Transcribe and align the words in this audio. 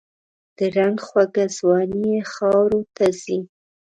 د 0.57 0.59
رنګ 0.77 0.97
خوږه 1.07 1.45
ځواني 1.57 2.03
یې 2.13 2.21
خاوروته 2.33 3.05
ځي 3.21 3.39